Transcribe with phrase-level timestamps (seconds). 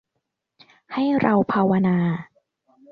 [0.93, 1.97] ให้เราภาวนา